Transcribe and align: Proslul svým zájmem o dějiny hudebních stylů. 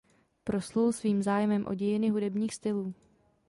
Proslul 0.43 0.91
svým 0.93 1.23
zájmem 1.23 1.65
o 1.67 1.73
dějiny 1.73 2.09
hudebních 2.09 2.55
stylů. 2.55 2.93